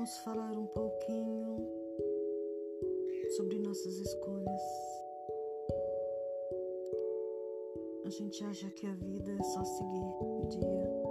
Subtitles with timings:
[0.00, 1.58] vamos falar um pouquinho
[3.36, 4.62] sobre nossas escolhas.
[8.06, 11.02] A gente acha que a vida é só seguir dia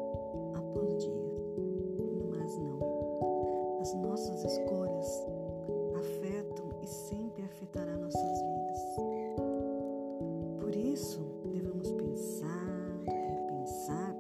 [0.56, 1.12] após dia,
[2.32, 3.80] mas não.
[3.80, 5.24] As nossas escolhas
[6.00, 8.80] afetam e sempre afetará nossas vidas.
[10.60, 14.16] Por isso, devemos pensar, repensar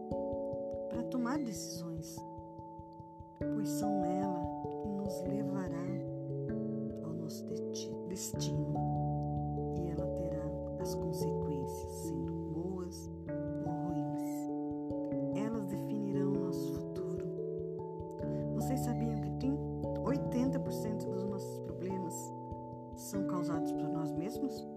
[0.89, 2.17] para tomar decisões,
[3.39, 4.18] pois são elas
[5.09, 5.87] nos levará
[7.03, 7.43] ao nosso
[8.07, 8.75] destino
[9.75, 10.45] e ela terá
[10.79, 13.09] as consequências, sendo boas
[13.65, 15.35] ou ruins.
[15.35, 17.25] Elas definirão o nosso futuro.
[18.53, 19.57] Vocês sabiam que tem
[20.03, 22.13] 80% dos nossos problemas
[22.95, 24.67] são causados por nós mesmos?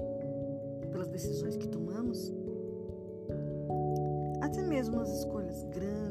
[0.90, 2.32] Pelas decisões que tomamos?
[4.40, 6.01] Até mesmo as escolhas grandes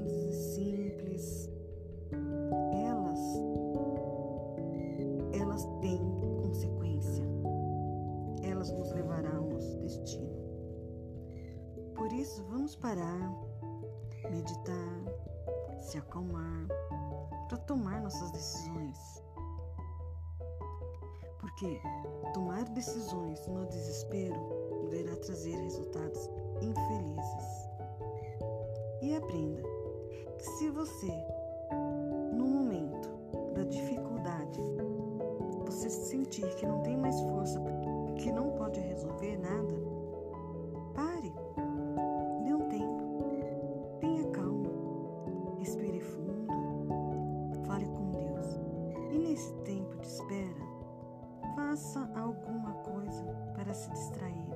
[8.61, 10.29] Elas nos levarão ao nosso destino.
[11.95, 13.31] Por isso, vamos parar,
[14.29, 16.67] meditar, se acalmar
[17.47, 19.23] para tomar nossas decisões.
[21.39, 21.81] Porque
[22.35, 24.39] tomar decisões no desespero
[24.79, 26.29] poderá trazer resultados
[26.61, 27.69] infelizes.
[29.01, 29.63] E aprenda
[30.37, 31.11] que se você,
[32.31, 33.09] no momento
[33.55, 34.61] da dificuldade,
[35.65, 37.80] você sentir que não tem mais força, que
[51.71, 53.23] faça alguma coisa
[53.55, 54.51] para se distrair.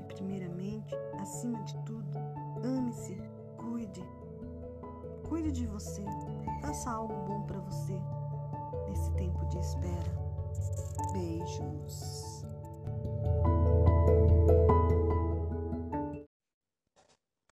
[0.00, 2.18] E primeiramente, acima de tudo,
[2.64, 3.20] ame-se
[3.58, 4.02] Cuide.
[5.28, 6.02] Cuide de você.
[6.62, 8.00] Faça algo bom para você
[8.88, 10.18] nesse tempo de espera.
[11.12, 12.27] Beijos.